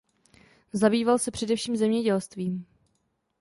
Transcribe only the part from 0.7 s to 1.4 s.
Zabýval se